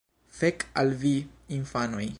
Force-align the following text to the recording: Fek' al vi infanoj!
Fek' 0.37 0.65
al 0.83 0.91
vi 1.05 1.13
infanoj! 1.61 2.07